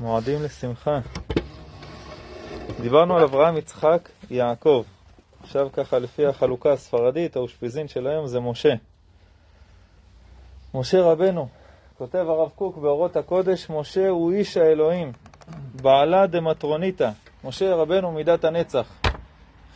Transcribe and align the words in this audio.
מועדים 0.00 0.42
לשמחה. 0.42 0.98
דיברנו 2.80 3.16
על 3.16 3.22
אברהם, 3.22 3.56
יצחק, 3.56 4.08
יעקב. 4.30 4.84
עכשיו 5.42 5.68
ככה, 5.72 5.98
לפי 5.98 6.26
החלוקה 6.26 6.72
הספרדית, 6.72 7.36
האושפיזין 7.36 7.88
של 7.88 8.06
היום 8.06 8.26
זה 8.26 8.40
משה. 8.40 8.74
משה 10.74 11.02
רבנו, 11.02 11.48
כותב 11.98 12.24
הרב 12.28 12.48
קוק 12.54 12.76
באורות 12.76 13.16
הקודש, 13.16 13.70
משה 13.70 14.08
הוא 14.08 14.32
איש 14.32 14.56
האלוהים, 14.56 15.12
בעלה 15.82 16.26
דמטרוניתא. 16.26 17.10
משה 17.44 17.74
רבנו 17.74 18.12
מידת 18.12 18.44
הנצח. 18.44 18.92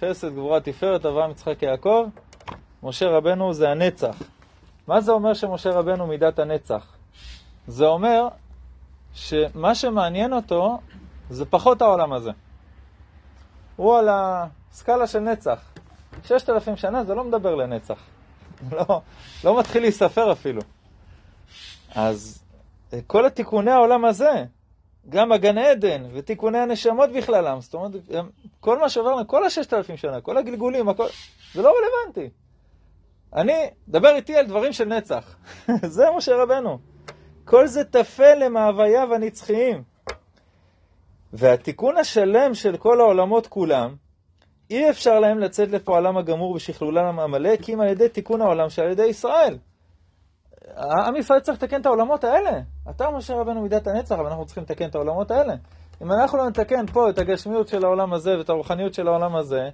חסד, 0.00 0.32
גבורה, 0.32 0.60
תפארת, 0.60 1.06
אברהם, 1.06 1.30
יצחק, 1.30 1.62
יעקב. 1.62 2.06
משה 2.82 3.06
רבנו 3.06 3.54
זה 3.54 3.70
הנצח. 3.70 4.22
מה 4.86 5.00
זה 5.00 5.12
אומר 5.12 5.34
שמשה 5.34 5.70
רבנו 5.70 6.06
מידת 6.06 6.38
הנצח? 6.38 6.96
זה 7.66 7.86
אומר 7.86 8.28
שמה 9.14 9.74
שמעניין 9.74 10.32
אותו 10.32 10.78
זה 11.30 11.44
פחות 11.44 11.82
העולם 11.82 12.12
הזה. 12.12 12.30
הוא 13.76 13.98
על 13.98 14.08
הסקאלה 14.10 15.06
של 15.06 15.18
נצח. 15.18 15.72
ששת 16.24 16.50
אלפים 16.50 16.76
שנה 16.76 17.04
זה 17.04 17.14
לא 17.14 17.24
מדבר 17.24 17.54
לנצח. 17.54 17.98
לא, 18.76 19.00
לא 19.44 19.58
מתחיל 19.58 19.82
להיספר 19.82 20.32
אפילו. 20.32 20.62
אז 21.94 22.42
כל 23.06 23.26
התיקוני 23.26 23.70
העולם 23.70 24.04
הזה, 24.04 24.44
גם 25.08 25.32
הגן 25.32 25.58
עדן 25.58 26.02
ותיקוני 26.12 26.58
הנשמות 26.58 27.10
בכללם, 27.12 27.60
זאת 27.60 27.74
אומרת, 27.74 27.90
כל 28.60 28.78
מה 28.78 28.88
שעברנו, 28.88 29.26
כל 29.26 29.44
הששת 29.44 29.74
אלפים 29.74 29.96
שנה, 29.96 30.20
כל 30.20 30.36
הגלגולים, 30.36 30.88
הכל, 30.88 31.06
זה 31.54 31.62
לא 31.62 31.72
רלוונטי. 31.78 32.30
אני, 33.34 33.70
דבר 33.88 34.14
איתי 34.14 34.36
על 34.36 34.46
דברים 34.46 34.72
של 34.72 34.84
נצח. 34.84 35.36
זה 35.96 36.04
משה 36.16 36.42
רבנו. 36.42 36.78
כל 37.44 37.66
זה 37.66 37.84
טפל 37.84 38.34
למאווייו 38.34 39.14
הנצחיים. 39.14 39.82
והתיקון 41.32 41.96
השלם 41.96 42.54
של 42.54 42.76
כל 42.76 43.00
העולמות 43.00 43.46
כולם, 43.46 43.94
אי 44.70 44.90
אפשר 44.90 45.20
להם 45.20 45.38
לצאת 45.38 45.68
לפועלם 45.68 46.16
הגמור 46.16 46.54
בשכלולם 46.54 47.18
כי 47.62 47.74
אם 47.74 47.80
על 47.80 47.88
ידי 47.88 48.08
תיקון 48.08 48.40
העולם 48.40 48.70
שעל 48.70 48.90
ידי 48.90 49.06
ישראל. 49.06 49.58
עם 50.76 51.16
ישראל 51.16 51.40
צריך 51.40 51.62
לתקן 51.62 51.80
את 51.80 51.86
העולמות 51.86 52.24
האלה. 52.24 52.60
אתה 52.90 53.10
משה 53.10 53.34
רבנו 53.34 53.62
מידת 53.62 53.86
הנצח, 53.86 54.14
אבל 54.14 54.26
אנחנו 54.26 54.46
צריכים 54.46 54.62
לתקן 54.62 54.88
את 54.88 54.94
העולמות 54.94 55.30
האלה. 55.30 55.54
אם 56.02 56.12
אנחנו 56.12 56.38
לא 56.38 56.48
נתקן 56.48 56.86
פה 56.86 57.10
את 57.10 57.18
הגשמיות 57.18 57.68
של 57.68 57.84
העולם 57.84 58.12
הזה 58.12 58.38
ואת 58.38 58.48
הרוחניות 58.48 58.94
של 58.94 59.08
העולם 59.08 59.36
הזה, 59.36 59.68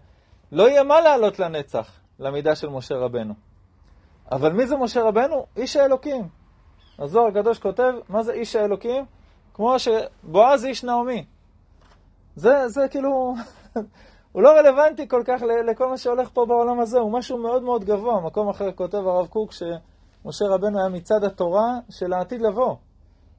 לא 0.53 0.69
יהיה 0.69 0.83
מה 0.83 1.01
לעלות 1.01 1.39
לנצח, 1.39 1.91
למידה 2.19 2.55
של 2.55 2.69
משה 2.69 2.95
רבנו. 2.95 3.35
אבל 4.33 4.53
מי 4.53 4.67
זה 4.67 4.77
משה 4.77 5.03
רבנו? 5.03 5.47
איש 5.57 5.77
האלוקים. 5.77 6.38
הזוהר 6.99 7.27
הקדוש 7.27 7.59
כותב, 7.59 7.93
מה 8.09 8.23
זה 8.23 8.33
איש 8.33 8.57
האלוקים? 8.57 9.05
כמו 9.55 9.77
שבועז 9.79 10.65
איש 10.65 10.85
נעמי. 10.85 11.25
זה, 12.37 12.69
זה 12.69 12.89
כאילו, 12.91 13.35
הוא 14.33 14.43
לא 14.43 14.49
רלוונטי 14.49 15.09
כל 15.09 15.23
כך 15.25 15.43
לכל 15.67 15.89
מה 15.89 15.99
שהולך 15.99 16.29
פה 16.33 16.47
בעולם 16.47 16.81
הזה, 16.81 16.99
הוא 16.99 17.13
משהו 17.13 17.39
מאוד 17.39 17.63
מאוד 17.63 17.85
גבוה. 17.85 18.21
מקום 18.21 18.49
אחר 18.49 18.73
כותב 18.73 18.99
הרב 18.99 19.27
קוק 19.27 19.53
שמשה 19.53 20.45
רבנו 20.45 20.79
היה 20.79 20.89
מצד 20.89 21.25
התורה 21.25 21.79
של 21.91 22.13
העתיד 22.13 22.41
לבוא. 22.41 22.77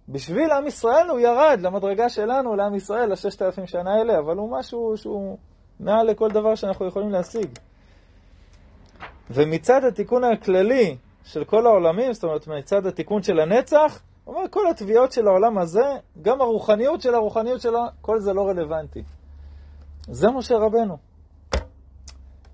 בשביל 0.10 0.52
עם 0.52 0.68
ישראל 0.68 1.10
הוא 1.10 1.20
ירד 1.20 1.60
למדרגה 1.62 2.10
שלנו, 2.10 2.56
לעם 2.56 2.76
ישראל, 2.76 3.12
לששת 3.12 3.42
אלפים 3.42 3.68
שנה 3.68 3.94
האלה, 3.94 4.20
אבל 4.20 4.38
הוא 4.38 4.60
משהו 4.60 4.94
שהוא 4.98 5.38
מעל 5.80 6.08
לכל 6.08 6.30
דבר 6.30 6.56
שאנחנו 6.56 6.88
יכולים 6.88 7.12
להשיג. 7.12 7.50
ומצד 9.32 9.84
התיקון 9.86 10.24
הכללי 10.24 10.98
של 11.23 11.44
כל 11.44 11.66
העולמים, 11.66 12.14
זאת 12.14 12.23
אומרת, 12.23 12.48
מצד 12.48 12.86
התיקון 12.86 13.23
של 13.23 13.39
הנצח, 13.39 14.02
הוא 14.23 14.36
אומר, 14.36 14.48
כל 14.50 14.67
התביעות 14.70 15.12
של 15.12 15.28
העולם 15.28 15.58
הזה, 15.58 15.86
גם 16.22 16.42
הרוחניות 16.42 17.02
של 17.02 17.16
הרוחניות 17.16 17.62
שלו, 17.62 17.80
כל 18.02 18.20
זה 18.20 18.34
לא 18.34 18.48
רלוונטי. 18.48 19.03
זה 20.08 20.31
משה 20.31 20.58
רבנו. 20.58 20.97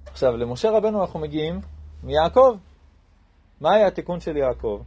עכשיו, 0.06 0.38
למשה 0.38 0.72
רבנו 0.72 1.02
אנחנו 1.02 1.20
מגיעים 1.20 1.60
מיעקב. 2.04 2.56
מה 3.62 3.74
היה 3.74 3.88
התיקון 3.88 4.20
של 4.20 4.38
יעקב? 4.38 4.82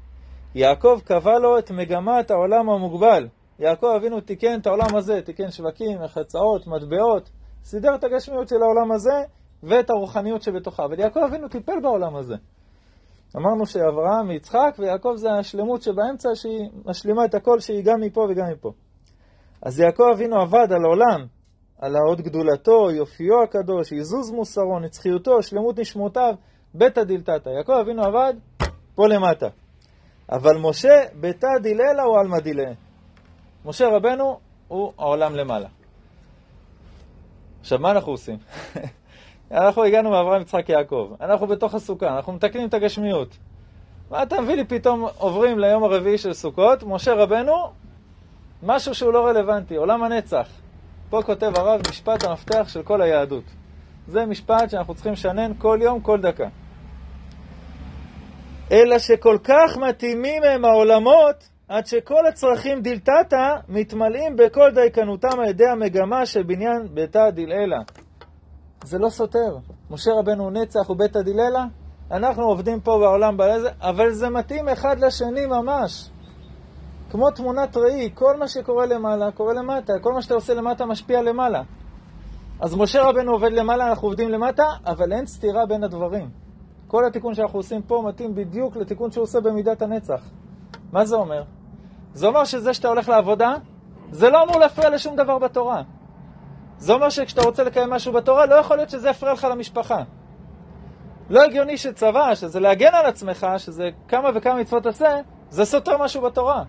יעקב 0.55 1.01
קבע 1.05 1.39
לו 1.39 1.59
את 1.59 1.71
מגמת 1.71 2.31
העולם 2.31 2.71
המוגבל. 2.71 3.29
יעקב 3.59 3.87
אבינו 3.97 4.21
תיקן 4.21 4.61
את 4.61 4.67
העולם 4.67 4.97
הזה, 4.97 5.23
תיקן 5.23 5.51
שווקים, 5.51 6.07
חצאות, 6.07 6.67
מטבעות, 6.67 7.31
סידר 7.65 7.95
את 7.95 8.05
הגשמיות 8.05 8.49
של 8.49 8.63
העולם 8.63 8.93
הזה 8.93 9.23
ואת 9.63 9.91
הרוחניות 9.91 10.43
שבתוכה. 10.43 10.85
אבל 10.85 11.01
יעקב 11.01 11.21
אבינו 11.21 11.49
טיפל 11.49 11.81
בעולם 11.83 12.17
הזה. 12.17 12.37
אמרנו 13.37 13.67
שאברהם, 13.67 14.31
יצחק 14.31 14.77
ויעקב 14.79 15.13
זה 15.17 15.29
השלמות 15.33 15.83
שבאמצע 15.83 16.29
שהיא 16.35 16.69
משלימה 16.85 17.25
את 17.25 17.35
הכל, 17.35 17.61
שהיא 17.61 17.85
גם 17.85 18.01
מפה 18.01 18.27
וגם 18.31 18.45
מפה. 18.53 18.73
אז 19.63 19.81
יעקב 19.81 20.05
אבינו 20.15 20.41
עבד 20.41 20.73
על 20.73 20.85
העולם, 20.85 21.27
על 21.79 21.97
האות 21.97 22.21
גדולתו, 22.21 22.91
יופיו 22.91 23.43
הקדוש, 23.43 23.93
עזוז 23.93 24.31
מוסרו, 24.31 24.79
נצחיותו, 24.81 25.43
שלמות 25.43 25.79
נשמותיו, 25.79 26.35
ביתא 26.75 27.05
דילתתא. 27.05 27.49
יעקב 27.49 27.73
אבינו 27.73 28.03
עבד 28.03 28.35
פה 28.95 29.09
למטה. 29.09 29.49
אבל 30.33 30.59
משה 30.59 31.03
ביתא 31.21 31.49
דיללה 31.63 32.03
הוא 32.03 32.19
עלמא 32.21 32.39
דילה. 32.39 32.73
משה 33.65 33.87
רבנו 33.89 34.39
הוא 34.69 34.93
העולם 34.99 35.35
למעלה. 35.35 35.69
עכשיו, 37.61 37.79
מה 37.79 37.91
אנחנו 37.91 38.13
עושים? 38.13 38.39
אנחנו 39.53 39.85
הגענו 39.85 40.11
מאברהם, 40.11 40.43
יצחק, 40.43 40.69
יעקב. 40.69 41.13
אנחנו 41.21 41.47
בתוך 41.47 41.75
הסוכה, 41.75 42.17
אנחנו 42.17 42.33
מתקנים 42.33 42.69
את 42.69 42.75
הגשמיות. 42.75 43.37
מה 44.11 44.23
אתה 44.23 44.41
מביא 44.41 44.55
לי 44.55 44.65
פתאום 44.65 45.07
עוברים 45.19 45.59
ליום 45.59 45.85
הרביעי 45.85 46.19
של 46.19 46.33
סוכות? 46.33 46.83
משה 46.83 47.15
רבנו, 47.15 47.55
משהו 48.63 48.95
שהוא 48.95 49.13
לא 49.13 49.27
רלוונטי, 49.27 49.77
עולם 49.77 50.05
הנצח. 50.05 50.49
פה 51.11 51.23
כותב 51.23 51.53
הרב 51.57 51.81
משפט 51.91 52.25
המפתח 52.25 52.69
של 52.69 52.83
כל 52.83 53.03
היהדות. 53.03 53.45
זה 54.09 54.27
משפט 54.27 54.71
שאנחנו 54.71 54.95
צריכים 54.95 55.13
לשנן 55.13 55.53
כל 55.59 55.79
יום, 55.83 56.01
כל 56.01 56.21
דקה. 56.21 56.49
אלא 58.73 58.99
שכל 58.99 59.39
כך 59.45 59.77
מתאימים 59.77 60.43
הם 60.43 60.65
העולמות, 60.65 61.49
עד 61.69 61.87
שכל 61.87 62.27
הצרכים 62.27 62.83
דלתתא 62.83 63.57
מתמלאים 63.69 64.37
בכל 64.37 64.71
דייקנותם 64.75 65.41
על 65.41 65.49
ידי 65.49 65.69
המגמה 65.69 66.27
של 66.27 66.43
בניין 66.43 66.89
ביתא 66.95 67.31
דלעילא. 67.31 67.77
זה 68.85 68.99
לא 68.99 69.09
סותר. 69.09 69.57
משה 69.91 70.11
רבנו 70.13 70.51
נצח 70.51 70.91
וביתא 70.91 71.23
דיללה, 71.23 71.65
אנחנו 72.11 72.43
עובדים 72.43 72.81
פה 72.81 72.99
בעולם 72.99 73.37
אבל 73.81 74.11
זה 74.11 74.29
מתאים 74.29 74.69
אחד 74.69 74.99
לשני 74.99 75.47
ממש. 75.47 76.11
כמו 77.11 77.31
תמונת 77.31 77.77
ראי, 77.77 78.11
כל 78.15 78.37
מה 78.37 78.49
שקורה 78.49 78.87
למעלה 78.87 79.31
קורה 79.31 79.55
למטה, 79.55 79.93
כל 80.03 80.13
מה 80.13 80.23
שאתה 80.23 80.35
עושה 80.35 80.55
למטה 80.55 80.87
משפיע 80.87 81.23
למעלה. 81.23 81.63
אז 82.61 82.75
משה 82.75 83.03
רבנו 83.03 83.33
עובד 83.33 83.53
למעלה, 83.53 83.89
אנחנו 83.89 84.09
עובדים 84.09 84.31
למטה, 84.31 84.65
אבל 84.87 85.13
אין 85.13 85.27
סתירה 85.27 85.67
בין 85.67 85.85
הדברים. 85.85 86.31
כל 86.87 87.05
התיקון 87.05 87.35
שאנחנו 87.35 87.59
עושים 87.59 87.83
פה 87.83 88.03
מתאים 88.07 88.35
בדיוק 88.35 88.77
לתיקון 88.77 89.11
שהוא 89.11 89.23
עושה 89.23 89.41
במידת 89.41 89.83
הנצח. 89.83 90.21
מה 90.93 91.05
זה 91.05 91.17
אומר? 91.17 91.43
זה 92.15 92.27
אומר 92.27 92.45
שזה 92.45 92.75
שאתה 92.75 92.89
הולך 92.89 93.09
לעבודה, 93.09 93.55
זה 94.11 94.31
לא 94.31 94.43
אמור 94.43 94.61
להפריע 94.61 94.91
לשום 94.91 95.17
דבר 95.17 95.39
בתורה. 95.39 95.83
זה 96.79 96.93
אומר 96.93 97.11
שכשאתה 97.11 97.43
רוצה 97.43 97.65
לקיים 97.65 97.91
משהו 97.91 98.13
בתורה, 98.13 98.47
לא 98.47 98.55
יכול 98.55 98.77
להיות 98.77 98.91
שזה 98.91 99.11
יפריע 99.11 99.33
לך 99.33 99.45
למשפחה. 99.51 100.03
לא 101.31 101.43
הגיוני 101.43 101.77
שצבא, 101.77 102.35
שזה 102.35 102.61
להגן 102.61 102.95
על 102.95 103.07
עצמך, 103.07 103.47
שזה 103.59 103.91
כמה 104.09 104.31
וכמה 104.35 104.55
מצוות 104.55 104.87
עשה, 104.87 105.21
זה 105.51 105.65
סותר 105.65 105.99
משהו 105.99 106.23
בתורה. 106.23 106.63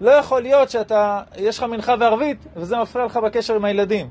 לא 0.00 0.10
יכול 0.10 0.42
להיות 0.42 0.70
שאתה, 0.70 1.22
יש 1.36 1.58
לך 1.58 1.64
מנחה 1.64 1.94
וערבית, 2.00 2.46
וזה 2.56 2.76
מפריע 2.78 3.06
לך 3.06 3.16
בקשר 3.16 3.54
עם 3.54 3.64
הילדים. 3.64 4.10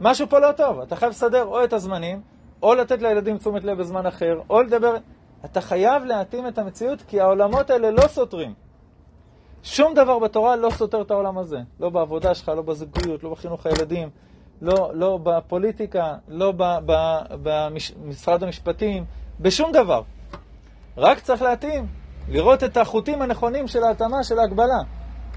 משהו 0.00 0.28
פה 0.28 0.38
לא 0.38 0.52
טוב. 0.52 0.80
אתה 0.80 0.96
חייב 0.96 1.10
לסדר 1.10 1.44
או 1.44 1.64
את 1.64 1.72
הזמנים, 1.72 2.20
או 2.62 2.74
לתת 2.74 3.02
לילדים 3.02 3.38
תשומת 3.38 3.64
לב 3.64 3.78
בזמן 3.78 4.06
אחר, 4.06 4.40
או 4.50 4.62
לדבר... 4.62 4.96
אתה 5.44 5.60
חייב 5.60 6.04
להתאים 6.04 6.48
את 6.48 6.58
המציאות, 6.58 7.02
כי 7.02 7.20
העולמות 7.20 7.70
האלה 7.70 7.90
לא 7.90 8.08
סותרים. 8.08 8.54
שום 9.62 9.94
דבר 9.94 10.18
בתורה 10.18 10.56
לא 10.56 10.70
סותר 10.70 11.02
את 11.02 11.10
העולם 11.10 11.38
הזה. 11.38 11.58
לא 11.80 11.90
בעבודה 11.90 12.34
שלך, 12.34 12.48
לא 12.48 12.62
בזוגיות, 12.62 13.22
לא 13.22 13.30
בחינוך 13.30 13.66
הילדים, 13.66 14.10
לא, 14.62 14.90
לא 14.94 15.18
בפוליטיקה, 15.22 16.14
לא 16.28 16.52
במשרד 17.42 18.42
המשפטים, 18.42 19.04
בשום 19.40 19.72
דבר. 19.72 20.02
רק 20.96 21.18
צריך 21.18 21.42
להתאים, 21.42 21.86
לראות 22.28 22.64
את 22.64 22.76
החוטים 22.76 23.22
הנכונים 23.22 23.68
של 23.68 23.84
ההתאמה, 23.84 24.24
של 24.24 24.38
ההגבלה. 24.38 24.78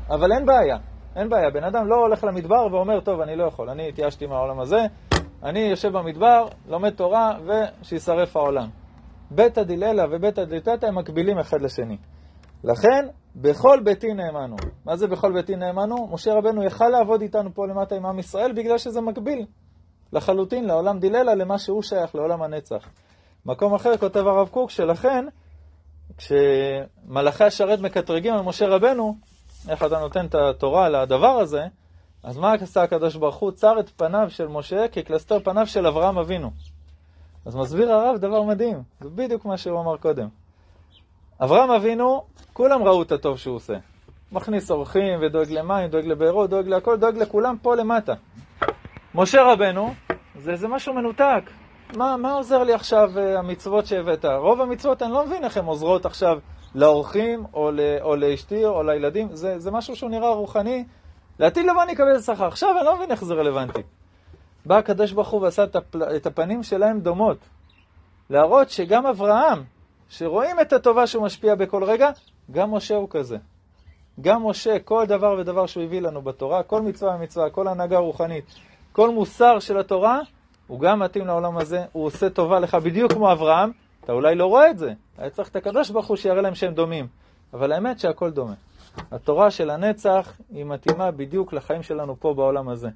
אבל 0.10 0.32
אין 0.32 0.46
בעיה, 0.46 0.78
אין 1.16 1.30
בעיה. 1.30 1.50
בן 1.50 1.64
אדם 1.64 1.88
לא 1.88 1.96
הולך 1.96 2.24
למדבר 2.24 2.68
ואומר, 2.72 3.00
טוב, 3.00 3.22
אני 3.22 3.36
לא 3.36 3.44
יכול, 3.44 3.70
אני 3.70 3.90
התייאשתי 3.90 4.26
מהעולם 4.26 4.60
הזה, 4.60 4.86
אני 5.44 5.60
יושב 5.60 5.98
במדבר, 5.98 6.48
לומד 6.68 6.90
תורה, 6.90 7.38
ושישרף 7.46 8.38
העולם. 8.38 8.70
ביתא 9.32 9.64
דיללה 9.64 10.06
וביתא 10.12 10.44
דליתתא 10.44 10.86
הם 10.86 10.98
מקבילים 10.98 11.40
אחד 11.40 11.62
לשני. 11.62 11.98
לכן, 12.64 13.08
בכל 13.36 13.80
ביתי 13.84 14.14
נאמנו. 14.14 14.56
מה 14.86 14.96
זה 14.96 15.08
בכל 15.08 15.34
ביתי 15.34 15.56
נאמנו? 15.56 16.08
משה 16.12 16.34
רבנו 16.34 16.64
יכל 16.64 16.88
לעבוד 16.88 17.22
איתנו 17.22 17.54
פה 17.54 17.68
למטה 17.68 17.96
עם 17.96 18.06
עם 18.06 18.20
ישראל 18.20 18.52
בגלל 18.52 18.78
שזה 18.78 19.02
מקביל 19.02 19.46
לחלוטין 20.14 20.66
לעולם 20.66 21.00
דיללה, 21.00 21.36
למה 21.36 21.60
שהוא 21.60 21.82
שייך, 21.82 22.16
לעולם 22.16 22.42
הנצח. 22.42 22.90
מקום 23.46 23.74
אחר 23.74 23.98
כותב 23.98 24.28
הרב 24.28 24.48
קוק 24.48 24.70
שלכן, 24.70 25.26
כשמלאכי 26.18 27.44
השרת 27.44 27.80
מקטרגים 27.80 28.34
על 28.34 28.42
משה 28.42 28.68
רבנו, 28.68 29.16
איך 29.70 29.84
אתה 29.84 30.00
נותן 30.00 30.26
את 30.26 30.36
התורה 30.36 30.90
לדבר 30.90 31.28
הזה, 31.40 31.62
אז 32.24 32.38
מה 32.38 32.54
עשה 32.54 32.84
הקדוש 32.84 33.16
ברוך 33.16 33.36
הוא? 33.36 33.52
צר 33.52 33.80
את 33.80 33.90
פניו 33.90 34.30
של 34.30 34.48
משה 34.48 34.88
כקלסתר 34.88 35.40
פניו 35.40 35.68
של 35.68 35.88
אברהם 35.88 36.18
אבינו. 36.18 36.52
אז 37.46 37.56
מסביר 37.56 37.94
הרב 37.94 38.18
דבר 38.18 38.44
מדהים, 38.44 38.84
זה 39.02 39.10
בדיוק 39.10 39.46
מה 39.46 39.58
שהוא 39.58 39.82
אמר 39.82 39.98
קודם. 39.98 40.28
אברהם 41.42 41.72
אבינו, 41.72 42.24
כולם 42.54 42.84
ראו 42.84 43.02
את 43.02 43.12
הטוב 43.12 43.38
שהוא 43.38 43.56
עושה. 43.56 43.74
מכניס 44.32 44.72
אורחים 44.72 45.20
ודואג 45.22 45.52
למים, 45.52 45.88
דואג 45.90 46.06
לבארות, 46.06 46.50
דואג 46.50 46.68
להכל, 46.68 46.98
דואג 46.98 47.18
לכולם 47.18 47.56
פה 47.62 47.76
למטה. 47.76 48.14
משה 49.16 49.44
רבנו, 49.44 49.94
זה, 50.36 50.56
זה 50.56 50.68
משהו 50.68 50.94
מנותק. 50.94 51.44
מה, 51.96 52.18
מה 52.18 52.34
עוזר 52.34 52.64
לי 52.64 52.74
עכשיו 52.74 53.12
uh, 53.16 53.40
המצוות 53.40 53.86
שהבאת? 53.86 54.26
רוב 54.26 54.62
המצוות, 54.62 55.02
אני 55.02 55.12
לא 55.12 55.26
מבין 55.26 55.44
איך 55.44 55.58
הן 55.58 55.66
עוזרות 55.66 56.06
עכשיו 56.06 56.40
לאורחים, 56.76 57.44
או, 57.54 57.72
ל, 57.72 57.80
או 58.02 58.16
לאשתי, 58.16 58.66
או 58.66 58.84
לילדים. 58.84 59.28
זה, 59.36 59.60
זה 59.60 59.72
משהו 59.72 59.96
שהוא 59.96 60.10
נראה 60.10 60.30
רוחני. 60.30 60.86
לעתיד 61.40 61.66
לבוא 61.66 61.84
אני 61.84 61.94
אקבל 61.94 62.20
שכר. 62.20 62.48
עכשיו 62.48 62.78
אני 62.78 62.86
לא 62.86 62.96
מבין 62.96 63.12
איך 63.12 63.24
זה 63.24 63.34
רלוונטי. 63.34 63.82
בא 64.66 64.78
הקדוש 64.78 65.12
ברוך 65.12 65.30
הוא 65.30 65.42
ועשה 65.42 65.64
את, 66.16 66.26
הפנים 66.26 66.64
שלהם 66.64 67.00
דומות. 67.00 67.38
להראות 68.30 68.70
שגם 68.70 69.06
אברהם, 69.06 69.64
שרואים 70.10 70.60
את 70.60 70.74
הטובה 70.74 71.08
שהוא 71.08 71.24
משפיע 71.24 71.56
בכל 71.56 71.84
רגע, 71.84 72.10
גם 72.52 72.74
משה 72.74 72.96
הוא 72.96 73.08
כזה. 73.10 73.38
גם 74.22 74.46
משה, 74.46 74.80
כל 74.80 75.06
דבר 75.06 75.36
ודבר 75.40 75.66
שהוא 75.66 75.84
הביא 75.84 76.02
לנו 76.02 76.22
בתורה, 76.22 76.64
כל 76.64 76.82
מצווה 76.82 77.16
ומצווה, 77.16 77.50
כל 77.50 77.68
הנהגה 77.68 77.98
רוחנית, 77.98 78.46
כל 78.92 79.10
מוסר 79.10 79.60
של 79.60 79.78
התורה, 79.80 80.20
הוא 80.68 80.80
גם 80.80 81.00
מתאים 81.00 81.28
לעולם 81.28 81.58
הזה, 81.58 81.84
הוא 81.92 82.06
עושה 82.06 82.30
טובה 82.30 82.60
לך 82.60 82.76
בדיוק 82.76 83.14
כמו 83.14 83.32
אברהם, 83.32 83.72
אתה 84.04 84.14
אולי 84.14 84.36
לא 84.36 84.46
רואה 84.46 84.70
את 84.70 84.78
זה, 84.78 84.94
היה 85.18 85.30
צריך 85.30 85.50
את 85.50 85.56
הקדוש 85.56 85.90
ברוך 85.90 86.08
הוא 86.08 86.18
שיראה 86.18 86.42
להם 86.42 86.56
שהם 86.56 86.74
דומים, 86.74 87.08
אבל 87.54 87.72
האמת 87.72 88.00
שהכל 88.00 88.32
דומה. 88.32 88.54
התורה 89.12 89.52
של 89.52 89.70
הנצח 89.70 90.34
היא 90.54 90.66
מתאימה 90.66 91.12
בדיוק 91.12 91.54
לחיים 91.54 91.84
שלנו 91.84 92.20
פה 92.20 92.34
בעולם 92.34 92.70
הזה. 92.70 92.90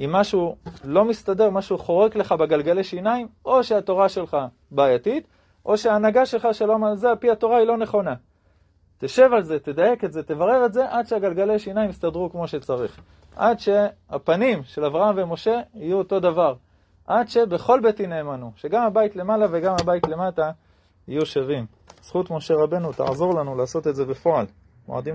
אם 0.00 0.12
משהו 0.12 0.56
לא 0.84 1.04
מסתדר, 1.04 1.50
משהו 1.50 1.78
חורק 1.78 2.16
לך 2.16 2.32
בגלגלי 2.32 2.84
שיניים, 2.84 3.28
או 3.44 3.64
שהתורה 3.64 4.08
שלך 4.08 4.36
בעייתית, 4.70 5.26
או 5.66 5.78
שההנהגה 5.78 6.26
שלך 6.26 6.48
שלום 6.52 6.84
על 6.84 6.96
זה, 6.96 7.10
על 7.10 7.16
פי 7.16 7.30
התורה 7.30 7.58
היא 7.58 7.66
לא 7.66 7.76
נכונה. 7.76 8.14
תשב 8.98 9.30
על 9.32 9.42
זה, 9.42 9.58
תדייק 9.58 10.04
את 10.04 10.12
זה, 10.12 10.22
תברר 10.22 10.66
את 10.66 10.72
זה, 10.72 10.90
עד 10.90 11.06
שהגלגלי 11.06 11.58
שיניים 11.58 11.90
יסתדרו 11.90 12.30
כמו 12.30 12.48
שצריך. 12.48 13.00
עד 13.36 13.58
שהפנים 13.58 14.62
של 14.64 14.84
אברהם 14.84 15.14
ומשה 15.18 15.60
יהיו 15.74 15.98
אותו 15.98 16.20
דבר. 16.20 16.54
עד 17.06 17.28
שבכל 17.28 17.80
ביתי 17.80 18.06
נאמנו, 18.06 18.52
שגם 18.56 18.82
הבית 18.82 19.16
למעלה 19.16 19.46
וגם 19.50 19.74
הבית 19.80 20.08
למטה 20.08 20.50
יהיו 21.08 21.26
שווים. 21.26 21.66
זכות 22.02 22.30
משה 22.30 22.54
רבנו 22.54 22.92
תעזור 22.92 23.34
לנו 23.34 23.56
לעשות 23.56 23.86
את 23.86 23.94
זה 23.94 24.04
בפועל. 24.04 24.46
מועדים 24.88 25.12